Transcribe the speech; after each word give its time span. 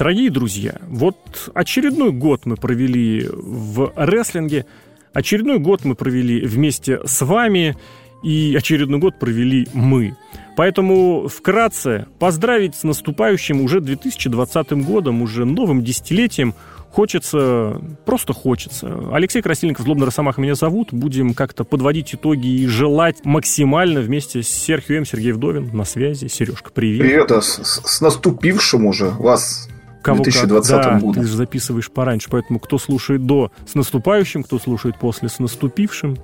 Дорогие 0.00 0.30
друзья, 0.30 0.76
вот 0.88 1.50
очередной 1.52 2.10
год 2.10 2.46
мы 2.46 2.56
провели 2.56 3.28
в 3.30 3.92
рестлинге, 3.96 4.64
очередной 5.12 5.58
год 5.58 5.84
мы 5.84 5.94
провели 5.94 6.40
вместе 6.40 7.00
с 7.04 7.20
вами, 7.20 7.76
и 8.22 8.54
очередной 8.56 8.98
год 8.98 9.18
провели 9.18 9.68
мы. 9.74 10.16
Поэтому 10.56 11.28
вкратце 11.28 12.06
поздравить 12.18 12.76
с 12.76 12.82
наступающим 12.82 13.60
уже 13.60 13.82
2020 13.82 14.72
годом, 14.86 15.20
уже 15.20 15.44
новым 15.44 15.84
десятилетием 15.84 16.54
хочется, 16.90 17.78
просто 18.06 18.32
хочется. 18.32 19.10
Алексей 19.12 19.42
Красильников, 19.42 19.84
Злобный 19.84 20.06
Росомаха 20.06 20.40
меня 20.40 20.54
зовут. 20.54 20.94
Будем 20.94 21.34
как-то 21.34 21.64
подводить 21.64 22.14
итоги 22.14 22.46
и 22.46 22.66
желать 22.66 23.22
максимально 23.26 24.00
вместе 24.00 24.42
с 24.42 24.48
Серхием. 24.48 25.04
Сергей 25.04 25.32
Вдовин 25.32 25.76
на 25.76 25.84
связи. 25.84 26.28
Сережка, 26.28 26.70
привет. 26.70 27.02
Привет, 27.02 27.32
а 27.32 27.42
с, 27.42 27.82
с 27.84 28.00
наступившим 28.00 28.86
уже 28.86 29.10
вас 29.10 29.68
Кого 30.02 30.22
2020 30.22 30.70
как, 30.70 30.84
да, 30.84 30.98
году. 30.98 31.20
ты 31.20 31.26
же 31.26 31.36
записываешь 31.36 31.90
пораньше, 31.90 32.28
поэтому 32.30 32.58
кто 32.58 32.78
слушает 32.78 33.26
до 33.26 33.52
с 33.66 33.74
наступающим, 33.74 34.42
кто 34.42 34.58
слушает 34.58 34.98
после 34.98 35.28
с 35.28 35.38
наступившим. 35.38 36.16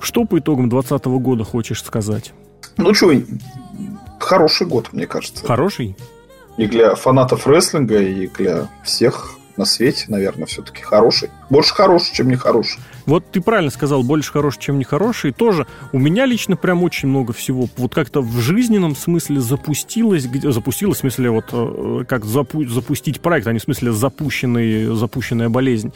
Что 0.00 0.24
по 0.24 0.38
итогам 0.38 0.68
2020 0.68 1.06
года 1.22 1.44
хочешь 1.44 1.82
сказать? 1.82 2.32
Ну 2.76 2.92
что, 2.94 3.12
хороший 4.18 4.66
год, 4.66 4.92
мне 4.92 5.06
кажется. 5.06 5.46
Хороший? 5.46 5.96
И 6.56 6.66
для 6.66 6.94
фанатов 6.94 7.46
рестлинга, 7.46 8.00
и 8.00 8.28
для 8.28 8.68
всех 8.82 9.36
на 9.56 9.64
свете, 9.64 10.06
наверное, 10.08 10.46
все-таки 10.46 10.82
хороший. 10.82 11.30
Больше 11.50 11.74
хороший, 11.74 12.14
чем 12.14 12.28
не 12.28 12.36
хороший. 12.36 12.80
Вот 13.06 13.24
ты 13.30 13.40
правильно 13.40 13.70
сказал, 13.70 14.02
больше 14.02 14.32
хороший, 14.32 14.60
чем 14.60 14.78
не 14.78 14.84
хороший. 14.84 15.32
тоже 15.32 15.66
у 15.92 15.98
меня 15.98 16.26
лично 16.26 16.56
прям 16.56 16.82
очень 16.82 17.08
много 17.08 17.32
всего. 17.32 17.68
Вот 17.76 17.94
как-то 17.94 18.20
в 18.22 18.38
жизненном 18.40 18.96
смысле 18.96 19.40
запустилось, 19.40 20.26
где, 20.26 20.50
запустилось, 20.50 20.98
в 20.98 21.00
смысле, 21.00 21.30
вот 21.30 21.46
э, 21.52 22.04
как 22.08 22.24
запу, 22.24 22.64
запустить 22.64 23.20
проект, 23.20 23.46
а 23.46 23.52
не 23.52 23.58
в 23.58 23.62
смысле 23.62 23.92
запущенный, 23.92 24.94
запущенная 24.96 25.48
болезнь. 25.48 25.92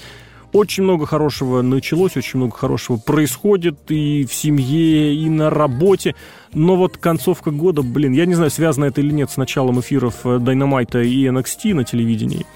Очень 0.53 0.85
много 0.85 1.05
хорошего 1.05 1.61
началось, 1.61 2.17
очень 2.17 2.39
много 2.39 2.57
хорошего 2.57 2.97
происходит 2.97 3.79
и 3.91 4.25
в 4.25 4.33
семье, 4.33 5.15
и 5.15 5.29
на 5.29 5.51
работе. 5.51 6.15
Но 6.55 6.77
вот 6.77 6.97
концовка 6.97 7.51
года, 7.51 7.83
блин, 7.83 8.13
я 8.13 8.25
не 8.25 8.35
знаю, 8.35 8.51
связано 8.51 8.87
это 8.87 9.03
или 9.03 9.13
нет 9.13 9.31
с 9.31 9.37
началом 9.37 9.81
эфиров 9.81 10.25
Dynamite 10.25 11.05
и 11.05 11.27
NXT 11.27 11.75
на 11.75 11.85
телевидении. 11.85 12.47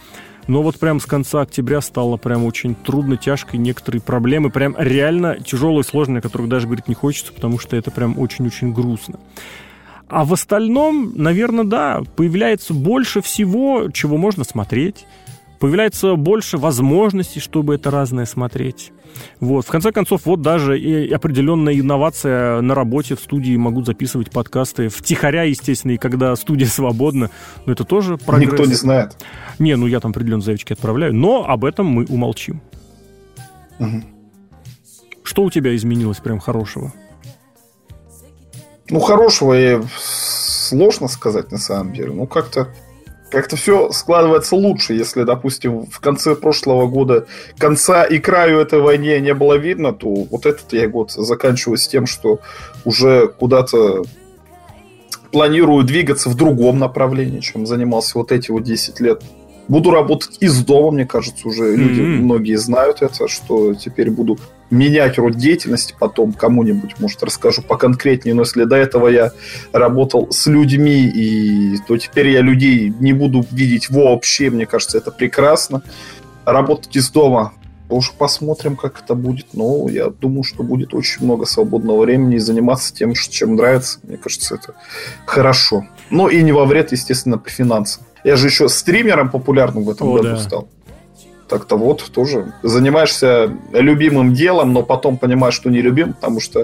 Но 0.48 0.62
вот 0.62 0.78
прям 0.78 1.00
с 1.00 1.06
конца 1.06 1.42
октября 1.42 1.80
стало 1.80 2.16
прям 2.16 2.44
очень 2.44 2.74
трудно, 2.74 3.16
тяжко, 3.16 3.56
и 3.56 3.60
некоторые 3.60 4.02
проблемы 4.02 4.50
прям 4.50 4.74
реально 4.78 5.38
тяжелые, 5.38 5.84
сложные, 5.84 6.18
о 6.18 6.22
которых 6.22 6.48
даже 6.48 6.66
говорить 6.66 6.88
не 6.88 6.94
хочется, 6.94 7.32
потому 7.32 7.58
что 7.58 7.76
это 7.76 7.90
прям 7.90 8.18
очень-очень 8.18 8.72
грустно. 8.72 9.18
А 10.08 10.24
в 10.24 10.32
остальном, 10.32 11.12
наверное, 11.14 11.64
да, 11.64 12.02
появляется 12.16 12.74
больше 12.74 13.22
всего, 13.22 13.88
чего 13.90 14.18
можно 14.18 14.44
смотреть 14.44 15.06
появляется 15.62 16.16
больше 16.16 16.58
возможностей, 16.58 17.38
чтобы 17.38 17.76
это 17.76 17.92
разное 17.92 18.24
смотреть. 18.24 18.90
Вот. 19.38 19.64
В 19.64 19.68
конце 19.68 19.92
концов, 19.92 20.22
вот 20.24 20.42
даже 20.42 20.76
и 20.76 21.08
определенная 21.12 21.78
инновация 21.78 22.60
на 22.62 22.74
работе 22.74 23.14
в 23.14 23.20
студии 23.20 23.56
могут 23.56 23.86
записывать 23.86 24.32
подкасты 24.32 24.88
втихаря, 24.88 25.44
естественно, 25.44 25.92
и 25.92 25.98
когда 25.98 26.34
студия 26.34 26.66
свободна. 26.66 27.30
Но 27.64 27.74
это 27.74 27.84
тоже 27.84 28.18
прогресс. 28.18 28.50
Никто 28.50 28.64
не 28.64 28.74
знает. 28.74 29.16
Не, 29.60 29.76
ну 29.76 29.86
я 29.86 30.00
там 30.00 30.10
определенные 30.10 30.42
заявочки 30.42 30.72
отправляю, 30.72 31.14
но 31.14 31.48
об 31.48 31.64
этом 31.64 31.86
мы 31.86 32.06
умолчим. 32.06 32.60
Угу. 33.78 34.02
Что 35.22 35.44
у 35.44 35.50
тебя 35.52 35.76
изменилось 35.76 36.18
прям 36.18 36.40
хорошего? 36.40 36.92
Ну, 38.90 38.98
хорошего 38.98 39.56
и 39.56 39.80
сложно 39.96 41.06
сказать 41.06 41.52
на 41.52 41.58
самом 41.58 41.92
деле. 41.92 42.10
Ну, 42.10 42.26
как-то 42.26 42.74
как-то 43.32 43.56
все 43.56 43.90
складывается 43.92 44.54
лучше, 44.54 44.92
если, 44.92 45.22
допустим, 45.24 45.86
в 45.86 46.00
конце 46.00 46.36
прошлого 46.36 46.86
года 46.86 47.26
конца 47.56 48.04
и 48.04 48.18
краю 48.18 48.60
этой 48.60 48.80
войне 48.80 49.18
не 49.20 49.32
было 49.32 49.54
видно, 49.54 49.92
то 49.94 50.08
вот 50.08 50.44
этот 50.44 50.70
я 50.74 50.86
год 50.86 51.10
заканчивается 51.10 51.90
тем, 51.90 52.06
что 52.06 52.40
уже 52.84 53.28
куда-то 53.28 54.02
планирую 55.32 55.82
двигаться 55.82 56.28
в 56.28 56.34
другом 56.34 56.78
направлении, 56.78 57.40
чем 57.40 57.66
занимался 57.66 58.18
вот 58.18 58.32
эти 58.32 58.50
вот 58.50 58.64
10 58.64 59.00
лет. 59.00 59.22
Буду 59.68 59.90
работать 59.90 60.38
из 60.40 60.64
дома, 60.64 60.90
мне 60.90 61.06
кажется, 61.06 61.46
уже 61.46 61.64
mm-hmm. 61.64 61.76
люди 61.76 62.00
многие 62.00 62.56
знают 62.56 63.00
это, 63.00 63.28
что 63.28 63.74
теперь 63.74 64.10
буду 64.10 64.38
менять 64.70 65.18
род 65.18 65.36
деятельности 65.36 65.94
потом 65.98 66.32
кому-нибудь, 66.32 66.98
может, 66.98 67.22
расскажу 67.22 67.62
поконкретнее, 67.62 68.34
но 68.34 68.42
если 68.42 68.64
до 68.64 68.76
этого 68.76 69.08
я 69.08 69.32
работал 69.72 70.28
с 70.30 70.46
людьми, 70.46 71.04
и 71.04 71.76
то 71.86 71.96
теперь 71.98 72.28
я 72.28 72.40
людей 72.40 72.92
не 72.98 73.12
буду 73.12 73.44
видеть 73.50 73.90
вообще, 73.90 74.50
мне 74.50 74.66
кажется, 74.66 74.98
это 74.98 75.10
прекрасно. 75.10 75.82
Работать 76.44 76.96
из 76.96 77.10
дома, 77.10 77.52
уж 77.94 78.12
посмотрим, 78.12 78.76
как 78.76 79.02
это 79.02 79.14
будет, 79.14 79.46
но 79.54 79.88
я 79.88 80.08
думаю, 80.08 80.44
что 80.44 80.62
будет 80.62 80.94
очень 80.94 81.24
много 81.24 81.46
свободного 81.46 82.02
времени 82.02 82.36
и 82.36 82.38
заниматься 82.38 82.94
тем, 82.94 83.14
чем 83.14 83.56
нравится, 83.56 83.98
мне 84.02 84.16
кажется, 84.16 84.54
это 84.54 84.74
хорошо. 85.26 85.84
Ну 86.10 86.28
и 86.28 86.42
не 86.42 86.52
во 86.52 86.64
вред, 86.64 86.92
естественно, 86.92 87.38
по 87.38 87.50
финансам. 87.50 88.04
Я 88.24 88.36
же 88.36 88.46
еще 88.48 88.68
стримером 88.68 89.30
популярным 89.30 89.84
в 89.84 89.90
этом 89.90 90.08
О, 90.08 90.16
году 90.16 90.28
да. 90.30 90.38
стал. 90.38 90.68
Так-то 91.48 91.76
вот, 91.76 92.10
тоже 92.12 92.54
занимаешься 92.62 93.54
любимым 93.72 94.32
делом, 94.32 94.72
но 94.72 94.82
потом 94.82 95.18
понимаешь, 95.18 95.54
что 95.54 95.70
не 95.70 95.82
любим, 95.82 96.14
потому 96.14 96.40
что 96.40 96.62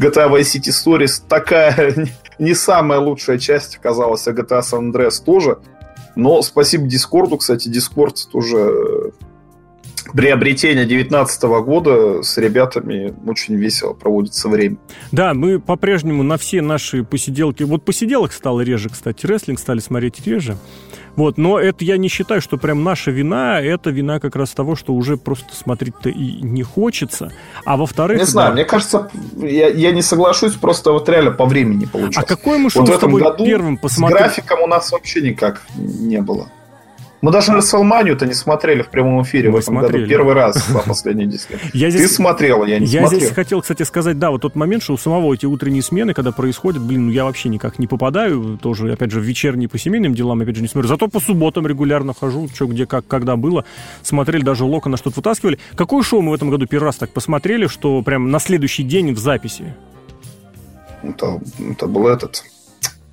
GTA 0.00 0.28
Vice 0.28 0.56
City 0.56 0.70
Stories 0.70 1.22
такая 1.28 1.94
не 2.38 2.54
самая 2.54 2.98
лучшая 2.98 3.38
часть 3.38 3.76
оказалась, 3.76 4.26
а 4.26 4.32
GTA 4.32 4.60
San 4.60 4.92
Andreas 4.92 5.22
тоже. 5.24 5.58
Но 6.16 6.42
спасибо 6.42 6.86
Дискорду, 6.86 7.36
кстати, 7.36 7.68
Дискорд 7.68 8.16
тоже 8.30 9.03
приобретения 10.14 10.84
2019 10.84 11.42
года 11.64 12.22
с 12.22 12.38
ребятами 12.38 13.14
очень 13.26 13.56
весело 13.56 13.92
проводится 13.94 14.48
время. 14.48 14.76
Да, 15.12 15.34
мы 15.34 15.58
по-прежнему 15.58 16.22
на 16.22 16.38
все 16.38 16.62
наши 16.62 17.04
посиделки... 17.04 17.64
Вот 17.64 17.84
посиделок 17.84 18.32
стало 18.32 18.60
реже, 18.60 18.88
кстати, 18.88 19.26
рестлинг 19.26 19.58
стали 19.58 19.80
смотреть 19.80 20.24
реже. 20.26 20.56
Вот, 21.16 21.38
но 21.38 21.60
это 21.60 21.84
я 21.84 21.96
не 21.96 22.08
считаю, 22.08 22.40
что 22.40 22.56
прям 22.56 22.82
наша 22.82 23.10
вина, 23.12 23.60
это 23.60 23.90
вина 23.90 24.18
как 24.18 24.34
раз 24.34 24.50
того, 24.50 24.74
что 24.74 24.94
уже 24.94 25.16
просто 25.16 25.54
смотреть-то 25.54 26.08
и 26.08 26.42
не 26.42 26.62
хочется. 26.62 27.32
А 27.64 27.76
во-вторых... 27.76 28.18
Не 28.18 28.24
знаю, 28.24 28.48
да, 28.48 28.54
мне 28.54 28.64
кажется, 28.64 29.10
я, 29.36 29.68
я 29.68 29.92
не 29.92 30.02
соглашусь, 30.02 30.54
просто 30.54 30.92
вот 30.92 31.08
реально 31.08 31.30
по 31.30 31.44
времени 31.44 31.84
получилось. 31.84 32.16
А 32.16 32.22
какой 32.22 32.58
мы 32.58 32.70
шоу 32.70 32.82
вот 32.82 32.90
в 32.90 32.96
этом 32.96 33.12
году 33.14 33.44
первым 33.44 33.76
посмотрели? 33.76 34.18
С 34.18 34.22
графиком 34.22 34.62
у 34.62 34.66
нас 34.66 34.90
вообще 34.90 35.20
никак 35.22 35.62
не 35.76 36.20
было. 36.20 36.48
Мы 37.24 37.30
даже 37.30 37.54
Расселманию-то 37.54 38.26
не 38.26 38.34
смотрели 38.34 38.82
в 38.82 38.90
прямом 38.90 39.22
эфире 39.22 39.48
Мы 39.48 39.56
в 39.56 39.60
этом 39.60 39.76
смотрели. 39.76 40.02
году. 40.02 40.10
Первый 40.10 40.34
раз 40.34 40.68
за 40.68 40.78
последние 40.80 41.26
10 41.26 41.50
лет. 41.52 41.60
Я 41.72 41.88
здесь, 41.88 42.02
Ты 42.02 42.08
смотрела, 42.08 42.66
я 42.66 42.78
не 42.78 42.84
я 42.84 43.00
смотрел. 43.00 43.18
Я 43.18 43.24
здесь 43.24 43.34
хотел, 43.34 43.62
кстати, 43.62 43.82
сказать, 43.84 44.18
да, 44.18 44.30
вот 44.30 44.42
тот 44.42 44.56
момент, 44.56 44.82
что 44.82 44.92
у 44.92 44.98
самого 44.98 45.32
эти 45.32 45.46
утренние 45.46 45.80
смены, 45.80 46.12
когда 46.12 46.32
происходят, 46.32 46.82
блин, 46.82 47.06
ну 47.06 47.12
я 47.12 47.24
вообще 47.24 47.48
никак 47.48 47.78
не 47.78 47.86
попадаю, 47.86 48.58
тоже, 48.60 48.92
опять 48.92 49.10
же, 49.10 49.20
в 49.20 49.22
вечерние 49.22 49.70
по 49.70 49.78
семейным 49.78 50.14
делам, 50.14 50.42
опять 50.42 50.56
же, 50.56 50.60
не 50.60 50.68
смотрю. 50.68 50.86
Зато 50.86 51.08
по 51.08 51.18
субботам 51.18 51.66
регулярно 51.66 52.12
хожу, 52.12 52.46
что 52.54 52.66
где, 52.66 52.84
как, 52.84 53.06
когда 53.06 53.36
было. 53.36 53.64
Смотрели, 54.02 54.42
даже 54.42 54.64
Локона 54.64 54.98
что-то 54.98 55.16
вытаскивали. 55.20 55.58
Какое 55.76 56.02
шоу 56.02 56.20
мы 56.20 56.32
в 56.32 56.34
этом 56.34 56.50
году 56.50 56.66
первый 56.66 56.84
раз 56.84 56.96
так 56.96 57.08
посмотрели, 57.08 57.68
что 57.68 58.02
прям 58.02 58.30
на 58.30 58.38
следующий 58.38 58.82
день 58.82 59.14
в 59.14 59.18
записи? 59.18 59.72
Это, 61.02 61.40
это 61.70 61.86
был 61.86 62.06
этот 62.06 62.44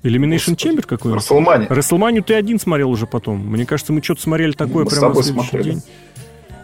Elimination 0.02 0.56
Chamber 0.56 0.82
какой-нибудь? 0.82 1.22
Расселмани. 1.22 1.66
Расселманию 1.68 2.22
ты 2.22 2.34
один 2.34 2.58
смотрел 2.58 2.90
уже 2.90 3.06
потом. 3.06 3.38
Мне 3.38 3.66
кажется, 3.66 3.92
мы 3.92 4.02
что-то 4.02 4.22
смотрели 4.22 4.52
такое 4.52 4.84
мы 4.84 4.90
прямо 4.90 5.08
на 5.08 5.22
следующий 5.22 5.48
смотрели. 5.48 5.70
день. 5.74 5.82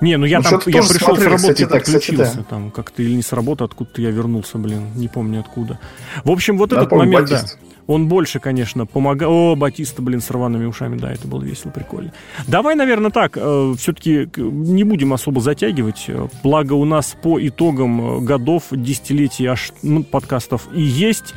Не, 0.00 0.16
ну 0.16 0.26
я 0.26 0.38
ну, 0.38 0.44
там 0.44 0.60
я 0.66 0.82
пришел 0.82 1.16
смотрели, 1.16 1.18
с 1.18 1.24
работы 1.24 1.52
кстати, 1.54 1.62
и 1.62 1.66
подключился. 1.66 2.24
Кстати, 2.24 2.36
да. 2.36 2.44
Там 2.44 2.70
как-то 2.70 3.02
или 3.02 3.14
не 3.14 3.22
с 3.22 3.32
работы, 3.32 3.64
откуда-то 3.64 4.00
я 4.00 4.10
вернулся, 4.10 4.58
блин, 4.58 4.88
не 4.94 5.08
помню 5.08 5.40
откуда. 5.40 5.78
В 6.24 6.30
общем, 6.30 6.56
вот 6.56 6.70
да, 6.70 6.78
этот 6.78 6.92
момент, 6.92 7.30
Батист. 7.30 7.58
да. 7.60 7.68
Он 7.88 8.06
больше, 8.06 8.38
конечно, 8.38 8.86
помогал. 8.86 9.32
О, 9.32 9.56
Батиста, 9.56 10.02
блин, 10.02 10.20
с 10.20 10.30
рваными 10.30 10.66
ушами, 10.66 10.98
да, 10.98 11.10
это 11.10 11.26
было 11.26 11.42
весело, 11.42 11.70
прикольно. 11.70 12.12
Давай, 12.46 12.74
наверное, 12.74 13.10
так, 13.10 13.32
э, 13.36 13.74
все-таки 13.78 14.28
не 14.36 14.84
будем 14.84 15.14
особо 15.14 15.40
затягивать. 15.40 16.06
Благо 16.42 16.74
у 16.74 16.84
нас 16.84 17.16
по 17.20 17.44
итогам 17.44 18.24
годов, 18.24 18.64
десятилетий 18.70 19.46
аж 19.46 19.72
ну, 19.82 20.04
подкастов 20.04 20.68
и 20.74 20.82
есть, 20.82 21.34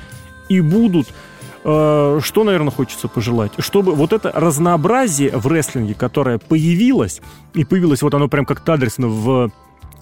и 0.49 0.59
будут. 0.59 1.07
Э, 1.63 2.19
что, 2.23 2.43
наверное, 2.43 2.71
хочется 2.71 3.07
пожелать? 3.07 3.51
Чтобы 3.59 3.93
вот 3.93 4.13
это 4.13 4.31
разнообразие 4.33 5.31
в 5.37 5.47
рестлинге, 5.47 5.93
которое 5.93 6.39
появилось, 6.39 7.21
и 7.53 7.63
появилось 7.63 8.01
вот 8.01 8.13
оно 8.13 8.27
прям 8.27 8.45
как-то 8.45 8.73
адресно 8.73 9.07
в 9.07 9.51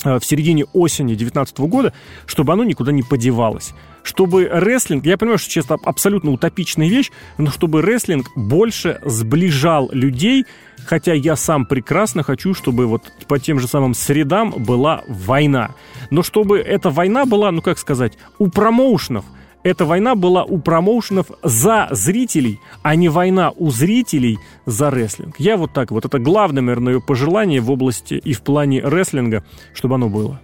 э, 0.06 0.20
в 0.20 0.24
середине 0.24 0.66
осени 0.72 1.10
2019 1.10 1.60
года, 1.60 1.94
чтобы 2.26 2.54
оно 2.54 2.64
никуда 2.64 2.92
не 2.92 3.04
подевалось. 3.04 3.74
Чтобы 4.04 4.48
рестлинг, 4.50 5.06
я 5.06 5.18
понимаю, 5.18 5.38
что 5.38 5.52
сейчас 5.52 5.66
абсолютно 5.70 6.32
утопичная 6.32 6.88
вещь, 6.88 7.12
но 7.38 7.52
чтобы 7.52 7.82
рестлинг 7.82 8.28
больше 8.38 9.02
сближал 9.04 9.90
людей, 9.92 10.46
хотя 10.86 11.14
я 11.14 11.36
сам 11.36 11.66
прекрасно 11.66 12.24
хочу, 12.24 12.54
чтобы 12.54 12.88
вот 12.88 13.12
по 13.28 13.38
тем 13.38 13.60
же 13.60 13.68
самым 13.68 13.94
средам 13.94 14.52
была 14.52 15.04
война. 15.10 15.72
Но 16.10 16.24
чтобы 16.24 16.60
эта 16.60 16.90
война 16.90 17.26
была, 17.26 17.52
ну 17.52 17.62
как 17.62 17.78
сказать, 17.78 18.18
у 18.38 18.48
промоушенов– 18.48 19.26
эта 19.64 19.86
война 19.86 20.16
была 20.16 20.44
у 20.44 20.60
промоушенов 20.60 21.28
за 21.44 21.90
зрителей, 21.92 22.60
а 22.82 22.96
не 22.96 23.10
война 23.10 23.52
у 23.58 23.72
зрителей 23.72 24.40
за 24.66 24.90
рестлинг. 24.90 25.40
Я 25.40 25.58
вот 25.58 25.74
так 25.74 25.92
вот. 25.92 26.06
Это 26.06 26.20
главное, 26.20 26.62
наверное, 26.62 27.00
пожелание 27.00 27.60
в 27.60 27.70
области 27.70 28.14
и 28.14 28.34
в 28.34 28.42
плане 28.42 28.82
рестлинга, 28.82 29.44
чтобы 29.74 29.96
оно 29.96 30.10
было. 30.10 30.40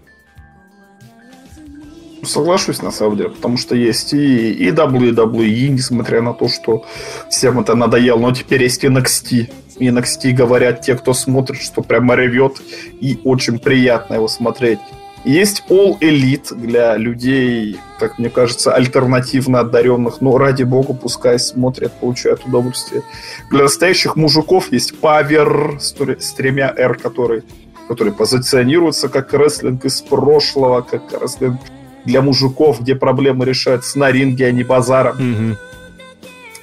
Соглашусь, 2.23 2.81
на 2.81 2.91
самом 2.91 3.17
деле, 3.17 3.29
потому 3.29 3.57
что 3.57 3.75
есть 3.75 4.13
и, 4.13 4.51
и 4.51 4.71
WWE, 4.71 5.67
несмотря 5.67 6.21
на 6.21 6.33
то, 6.33 6.47
что 6.47 6.83
всем 7.29 7.59
это 7.59 7.75
надоело, 7.75 8.19
но 8.19 8.31
теперь 8.31 8.63
есть 8.63 8.83
и 8.83 8.88
NXT. 8.88 9.51
И 9.77 9.88
NXT 9.89 10.31
говорят 10.31 10.81
те, 10.81 10.95
кто 10.95 11.13
смотрит, 11.13 11.62
что 11.62 11.83
прямо 11.83 12.15
ревет, 12.15 12.62
и 13.00 13.19
очень 13.23 13.59
приятно 13.59 14.15
его 14.15 14.27
смотреть. 14.27 14.79
Есть 15.25 15.63
All 15.69 16.00
Elite 16.00 16.54
для 16.54 16.95
людей, 16.98 17.80
как 18.00 18.19
мне 18.19 18.30
кажется, 18.30 18.74
альтернативно 18.74 19.62
одаренных, 19.62 20.22
но 20.22 20.38
ради 20.38 20.62
бога, 20.62 20.94
пускай 20.94 21.39
смотрят, 21.39 21.92
получают 22.00 22.45
удовольствие. 22.45 23.01
Для 23.50 23.63
настоящих 23.63 24.16
мужиков 24.16 24.72
есть 24.72 24.94
Power 25.01 25.80
с, 25.80 26.33
тремя 26.33 26.72
R, 26.77 26.95
который, 27.00 27.44
который 27.88 28.13
позиционируется 28.13 29.10
как 29.10 29.33
рестлинг 29.33 29.83
из 29.86 30.00
прошлого, 30.01 30.81
как 30.81 31.12
рестлинг 31.19 31.60
для 32.06 32.22
мужиков, 32.22 32.81
где 32.81 32.94
проблемы 32.94 33.45
решаются 33.45 33.98
на 33.98 34.12
ринге, 34.12 34.45
а 34.45 34.51
не 34.51 34.63
базаром. 34.63 35.18
Mm-hmm. 35.18 35.57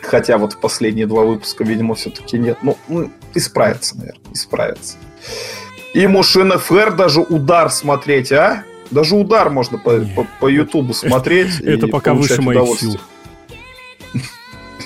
Хотя 0.02 0.38
вот 0.38 0.60
последние 0.60 1.08
два 1.08 1.24
выпуска, 1.24 1.64
видимо, 1.64 1.96
все-таки 1.96 2.38
нет. 2.38 2.58
Ну, 2.62 2.78
ну, 2.86 3.10
исправится, 3.34 3.96
наверное, 3.98 4.32
исправится. 4.32 4.98
И 5.94 6.06
Мушин 6.06 6.52
ФР 6.52 6.94
даже 6.94 7.20
удар 7.20 7.70
смотреть, 7.70 8.32
а? 8.32 8.64
Даже 8.90 9.14
удар 9.14 9.50
можно 9.50 9.78
по, 9.78 10.00
по, 10.00 10.26
по 10.40 10.48
Ютубу 10.48 10.94
смотреть. 10.94 11.60
Это 11.64 11.86
пока 11.86 12.14
выше 12.14 12.40
моих 12.40 12.78
сил. 12.78 12.98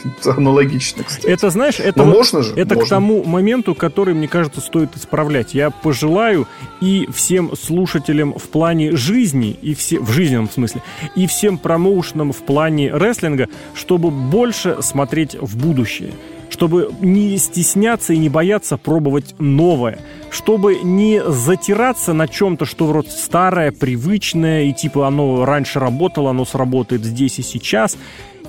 Это 0.04 0.32
аналогично, 0.32 1.04
кстати. 1.04 1.26
Это, 1.26 1.50
знаешь, 1.50 1.80
это, 1.80 2.04
вот, 2.04 2.14
можно 2.14 2.42
же? 2.42 2.52
это 2.54 2.74
можно. 2.74 2.84
к 2.84 2.88
тому 2.88 3.24
моменту, 3.24 3.74
который, 3.74 4.14
мне 4.14 4.28
кажется, 4.28 4.60
стоит 4.60 4.96
исправлять. 4.96 5.54
Я 5.54 5.70
пожелаю 5.70 6.46
и 6.80 7.08
всем 7.12 7.56
слушателям 7.56 8.32
в 8.34 8.48
плане 8.48 8.94
жизни, 8.94 9.56
и 9.62 9.74
все, 9.74 9.98
в 9.98 10.10
жизненном 10.10 10.48
смысле, 10.48 10.82
и 11.16 11.26
всем 11.26 11.58
промоушенам 11.58 12.32
в 12.32 12.42
плане 12.42 12.92
рестлинга, 12.92 13.48
чтобы 13.74 14.10
больше 14.10 14.78
смотреть 14.80 15.36
в 15.40 15.56
будущее 15.56 16.12
чтобы 16.50 16.90
не 17.00 17.36
стесняться 17.38 18.12
и 18.12 18.18
не 18.18 18.28
бояться 18.28 18.76
пробовать 18.76 19.34
новое, 19.38 19.98
чтобы 20.30 20.76
не 20.82 21.22
затираться 21.22 22.12
на 22.12 22.28
чем-то, 22.28 22.64
что 22.64 22.86
вроде 22.86 23.10
старое, 23.10 23.72
привычное, 23.72 24.64
и 24.64 24.72
типа 24.72 25.06
оно 25.06 25.44
раньше 25.44 25.80
работало, 25.80 26.30
оно 26.30 26.44
сработает 26.44 27.04
здесь 27.04 27.38
и 27.38 27.42
сейчас, 27.42 27.96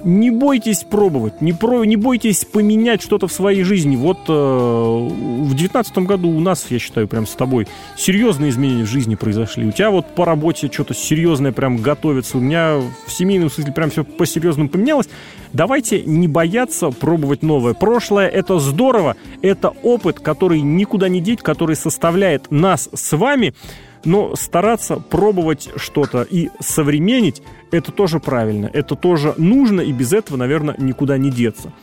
не 0.07 0.31
бойтесь 0.31 0.85
пробовать, 0.85 1.41
не, 1.41 1.51
про, 1.51 1.83
не 1.83 1.97
бойтесь 1.97 2.45
поменять 2.45 3.01
что-то 3.01 3.27
в 3.27 3.33
своей 3.33 3.63
жизни. 3.63 3.97
Вот 3.97 4.19
э, 4.29 4.31
в 4.31 5.53
девятнадцатом 5.53 6.05
году 6.05 6.29
у 6.29 6.39
нас, 6.39 6.65
я 6.69 6.79
считаю, 6.79 7.09
прям 7.09 7.27
с 7.27 7.33
тобой 7.33 7.67
серьезные 7.97 8.51
изменения 8.51 8.85
в 8.85 8.89
жизни 8.89 9.15
произошли. 9.15 9.67
У 9.67 9.71
тебя 9.73 9.91
вот 9.91 10.15
по 10.15 10.23
работе 10.23 10.69
что-то 10.71 10.93
серьезное 10.93 11.51
прям 11.51 11.77
готовится. 11.77 12.37
У 12.37 12.39
меня 12.39 12.79
в 13.05 13.11
семейном 13.11 13.51
смысле 13.51 13.73
прям 13.73 13.89
все 13.89 14.05
по-серьезному 14.05 14.69
поменялось. 14.69 15.09
Давайте 15.51 16.01
не 16.03 16.29
бояться 16.29 16.89
пробовать 16.89 17.43
новое. 17.43 17.73
Прошлое— 17.73 18.27
это 18.29 18.59
здорово, 18.59 19.17
это 19.41 19.73
опыт, 19.83 20.21
который 20.21 20.61
никуда 20.61 21.09
не 21.09 21.19
деть, 21.19 21.41
который 21.41 21.75
составляет 21.75 22.49
нас 22.49 22.89
с 22.93 23.15
вами— 23.15 23.53
но 24.07 24.35
стараться 24.35 24.95
пробовать 24.95 25.69
что-то 25.75 26.23
и 26.23 26.49
современнить, 26.61 27.43
это 27.71 27.91
тоже 27.91 28.19
правильно, 28.19 28.69
это 28.73 28.95
тоже 28.95 29.35
нужно, 29.37 29.81
и 29.81 29.91
без 29.91 30.13
этого, 30.13 30.37
наверное, 30.37 30.75
никуда 30.77 31.17
не 31.17 31.29
деться. 31.29 31.73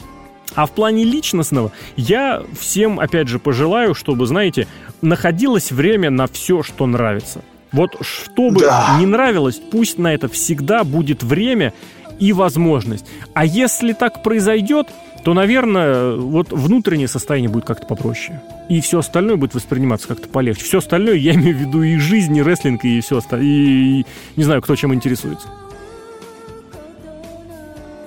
А 0.54 0.66
в 0.66 0.70
плане 0.70 1.04
личностного 1.04 1.70
я 1.96 2.42
всем, 2.58 2.98
опять 2.98 3.28
же, 3.28 3.38
пожелаю, 3.38 3.94
чтобы, 3.94 4.26
знаете, 4.26 4.66
находилось 5.02 5.70
время 5.70 6.10
на 6.10 6.26
все, 6.26 6.62
что 6.62 6.86
нравится. 6.86 7.42
Вот 7.72 7.96
что 8.00 8.50
бы 8.50 8.60
да. 8.60 8.96
не 8.98 9.04
нравилось, 9.04 9.60
пусть 9.70 9.98
на 9.98 10.14
это 10.14 10.28
всегда 10.28 10.84
будет 10.84 11.22
время 11.22 11.74
и 12.18 12.32
возможность. 12.32 13.06
А 13.34 13.44
если 13.44 13.92
так 13.92 14.22
произойдет, 14.22 14.88
то, 15.24 15.32
наверное, 15.32 16.16
вот 16.16 16.52
внутреннее 16.52 17.08
состояние 17.08 17.50
будет 17.50 17.64
как-то 17.64 17.86
попроще. 17.86 18.42
И 18.68 18.80
все 18.80 18.98
остальное 18.98 19.36
будет 19.36 19.54
восприниматься 19.54 20.06
как-то 20.06 20.28
полегче. 20.28 20.64
Все 20.64 20.78
остальное, 20.78 21.14
я 21.14 21.34
имею 21.34 21.56
в 21.56 21.60
виду 21.60 21.82
и 21.82 21.96
жизнь, 21.96 22.36
и 22.36 22.42
рестлинг, 22.42 22.84
и 22.84 23.00
все 23.00 23.18
остальное. 23.18 23.48
И, 23.48 24.00
и 24.00 24.06
не 24.36 24.44
знаю, 24.44 24.60
кто 24.60 24.76
чем 24.76 24.92
интересуется. 24.92 25.48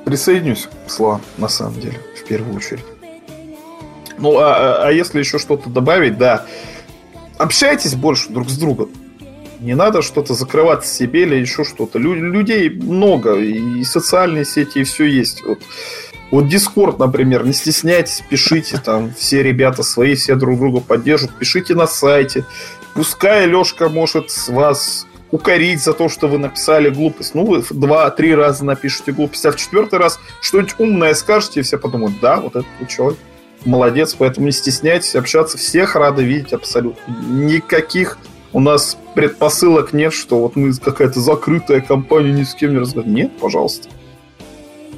Присоединюсь 0.05 0.69
к 0.85 0.89
словам, 0.89 1.21
на 1.37 1.47
самом 1.47 1.79
деле, 1.79 1.99
в 2.15 2.27
первую 2.27 2.55
очередь. 2.55 2.85
Ну, 4.19 4.37
а, 4.37 4.55
а, 4.55 4.87
а 4.87 4.91
если 4.91 5.19
еще 5.19 5.37
что-то 5.39 5.69
добавить, 5.69 6.17
да, 6.17 6.45
общайтесь 7.37 7.95
больше 7.95 8.29
друг 8.29 8.49
с 8.49 8.57
другом. 8.57 8.89
Не 9.59 9.75
надо 9.75 10.01
что-то 10.01 10.33
закрывать 10.33 10.85
себе 10.85 11.23
или 11.23 11.35
еще 11.35 11.63
что-то. 11.63 11.99
Лю- 11.99 12.13
людей 12.13 12.69
много, 12.69 13.35
и 13.35 13.83
социальные 13.83 14.45
сети, 14.45 14.79
и 14.79 14.83
все 14.83 15.05
есть. 15.05 15.43
Вот 15.45 15.59
вот 16.29 16.45
Discord, 16.45 16.97
например, 16.99 17.45
не 17.45 17.53
стесняйтесь, 17.53 18.21
пишите, 18.29 18.77
там 18.83 19.13
все 19.13 19.41
ребята 19.41 19.81
свои, 19.81 20.15
все 20.15 20.35
друг 20.35 20.59
друга 20.59 20.81
поддержат, 20.81 21.31
пишите 21.37 21.73
на 21.73 21.87
сайте. 21.87 22.45
Пускай 22.93 23.47
Лешка 23.47 23.87
может 23.87 24.29
вас 24.49 25.07
укорить 25.31 25.81
за 25.81 25.93
то, 25.93 26.09
что 26.09 26.27
вы 26.27 26.37
написали 26.37 26.89
глупость. 26.89 27.33
Ну, 27.33 27.45
вы 27.45 27.63
два-три 27.69 28.35
раза 28.35 28.65
напишите 28.65 29.13
глупость, 29.13 29.45
а 29.45 29.51
в 29.51 29.55
четвертый 29.55 29.99
раз 29.99 30.19
что-нибудь 30.41 30.75
умное 30.79 31.13
скажете, 31.13 31.61
и 31.61 31.63
все 31.63 31.77
подумают, 31.77 32.19
да, 32.21 32.37
вот 32.37 32.57
этот 32.57 32.89
человек 32.89 33.19
молодец, 33.63 34.13
поэтому 34.17 34.47
не 34.47 34.51
стесняйтесь 34.51 35.15
общаться, 35.15 35.57
всех 35.57 35.95
рады 35.95 36.23
видеть 36.23 36.53
абсолютно. 36.53 37.01
Никаких 37.29 38.17
у 38.57 38.59
нас 38.59 38.97
предпосылок 39.13 39.93
нет, 39.93 40.11
что 40.13 40.39
вот 40.39 40.55
мы 40.55 40.73
какая-то 40.73 41.19
закрытая 41.19 41.79
компания, 41.79 42.31
ни 42.31 42.41
с 42.41 42.55
кем 42.55 42.71
не 42.71 42.79
разговариваем. 42.79 43.15
Нет, 43.15 43.37
пожалуйста. 43.39 43.87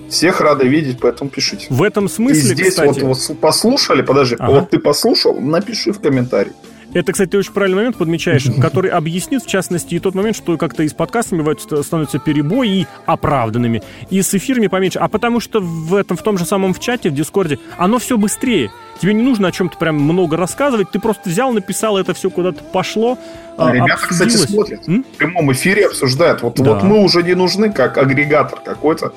Всех 0.10 0.40
рады 0.40 0.66
видеть, 0.66 1.00
поэтому 1.02 1.30
пишите. 1.30 1.68
В 1.70 1.84
этом 1.84 2.08
смысле, 2.08 2.40
И 2.40 2.54
здесь 2.54 2.70
кстати... 2.70 3.02
вот, 3.02 3.18
вот 3.28 3.40
послушали, 3.42 4.02
подожди, 4.02 4.38
ага. 4.40 4.62
вот 4.62 4.70
ты 4.70 4.80
послушал, 4.80 5.38
напиши 5.42 5.92
в 5.92 6.00
комментарий. 6.00 6.54
Это, 6.94 7.12
кстати, 7.12 7.30
ты 7.30 7.38
очень 7.38 7.54
правильный 7.54 7.78
момент 7.78 7.98
подмечаешь, 7.98 8.46
который 8.62 8.90
объяснит, 8.90 9.44
в 9.44 9.48
частности, 9.48 9.96
и 9.96 10.00
тот 10.00 10.16
момент, 10.16 10.36
что 10.36 10.58
как-то 10.58 10.84
и 10.84 10.88
с 10.88 10.94
подкастами 10.94 11.40
бывают 11.40 11.62
становятся 11.62 12.20
перебои 12.20 12.82
и 12.82 12.88
оправданными, 13.06 13.84
и 14.10 14.22
с 14.22 14.34
эфирами 14.34 14.68
поменьше. 14.68 15.00
А 15.00 15.08
потому 15.08 15.40
что 15.40 15.60
в 15.60 15.96
этом, 15.96 16.18
в 16.18 16.24
том 16.24 16.38
же 16.38 16.46
самом 16.46 16.74
в 16.74 16.80
чате, 16.80 17.10
в 17.10 17.14
Дискорде, 17.14 17.60
оно 17.78 18.00
все 18.00 18.18
быстрее. 18.18 18.72
Тебе 19.02 19.14
не 19.14 19.24
нужно 19.24 19.48
о 19.48 19.52
чем-то 19.52 19.78
прям 19.78 19.96
много 19.96 20.36
рассказывать, 20.36 20.92
ты 20.92 21.00
просто 21.00 21.30
взял, 21.30 21.54
написал, 21.54 21.98
это 21.98 22.14
все 22.14 22.30
куда-то 22.30 22.64
пошло. 22.64 23.18
А, 23.58 23.72
ребята, 23.72 24.08
кстати, 24.08 24.36
смотрят. 24.36 24.88
М? 24.88 25.04
В 25.04 25.18
прямом 25.18 25.52
эфире 25.54 25.88
обсуждают. 25.88 26.42
Вот, 26.42 26.56
да. 26.56 26.74
вот 26.74 26.84
мы 26.84 27.04
уже 27.04 27.24
не 27.24 27.34
нужны 27.34 27.72
как 27.72 27.98
агрегатор 27.98 28.60
какой-то 28.60 29.14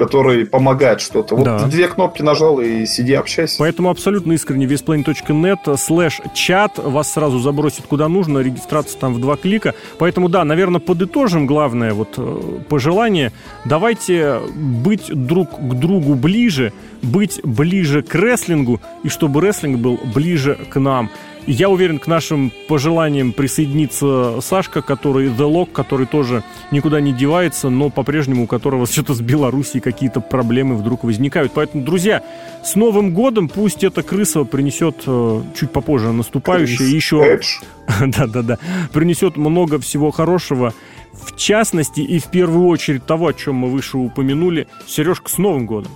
который 0.00 0.46
помогает 0.46 1.02
что-то. 1.02 1.36
Вот 1.36 1.44
да. 1.44 1.66
две 1.66 1.86
кнопки 1.86 2.22
нажал 2.22 2.58
и 2.58 2.86
сиди, 2.86 3.12
общайся. 3.12 3.56
Поэтому 3.58 3.90
абсолютно 3.90 4.32
искренне 4.32 4.64
весплейн.нет 4.64 5.58
слэш 5.76 6.22
чат 6.32 6.78
вас 6.78 7.12
сразу 7.12 7.38
забросит 7.38 7.84
куда 7.86 8.08
нужно, 8.08 8.38
регистрация 8.38 8.98
там 8.98 9.12
в 9.12 9.20
два 9.20 9.36
клика. 9.36 9.74
Поэтому 9.98 10.30
да, 10.30 10.44
наверное, 10.44 10.80
подытожим 10.80 11.46
главное 11.46 11.92
вот 11.92 12.14
э, 12.16 12.40
пожелание. 12.70 13.30
Давайте 13.66 14.40
быть 14.56 15.12
друг 15.12 15.50
к 15.50 15.74
другу 15.74 16.14
ближе, 16.14 16.72
быть 17.02 17.42
ближе 17.44 18.02
к 18.02 18.14
рестлингу, 18.14 18.80
и 19.02 19.10
чтобы 19.10 19.42
рестлинг 19.42 19.80
был 19.80 20.00
ближе 20.14 20.56
к 20.70 20.80
нам. 20.80 21.10
Я 21.52 21.68
уверен, 21.68 21.98
к 21.98 22.06
нашим 22.06 22.52
пожеланиям 22.68 23.32
присоединится 23.32 24.40
Сашка, 24.40 24.82
который 24.82 25.30
The 25.30 25.52
Lock, 25.52 25.72
который 25.72 26.06
тоже 26.06 26.44
никуда 26.70 27.00
не 27.00 27.12
девается, 27.12 27.70
но 27.70 27.90
по-прежнему 27.90 28.44
у 28.44 28.46
которого 28.46 28.86
что-то 28.90 29.14
с 29.14 29.20
Белоруссией 29.20 29.80
какие-то 29.80 30.20
проблемы 30.20 30.76
вдруг 30.76 31.02
возникают. 31.02 31.50
Поэтому, 31.52 31.84
друзья, 31.84 32.22
с 32.64 32.76
Новым 32.76 33.12
годом 33.12 33.48
пусть 33.48 33.82
эта 33.82 34.04
крыса 34.04 34.44
принесет 34.44 35.02
э, 35.08 35.42
чуть 35.58 35.72
попозже 35.72 36.12
наступающее 36.12 36.88
еще... 36.88 37.40
Да-да-да. 38.00 38.60
Принесет 38.92 39.36
много 39.36 39.80
всего 39.80 40.12
хорошего. 40.12 40.72
В 41.12 41.36
частности 41.36 42.00
и 42.00 42.20
в 42.20 42.26
первую 42.26 42.68
очередь 42.68 43.04
того, 43.06 43.26
о 43.26 43.34
чем 43.34 43.56
мы 43.56 43.70
выше 43.70 43.98
упомянули. 43.98 44.68
Сережка, 44.86 45.28
с 45.28 45.36
Новым 45.36 45.66
годом! 45.66 45.90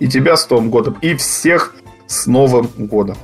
И 0.00 0.08
тебя 0.08 0.36
с 0.36 0.50
Новым 0.50 0.70
годом, 0.70 0.96
и 1.02 1.14
всех 1.14 1.76
с 2.08 2.26
Новым 2.26 2.68
годом! 2.78 3.16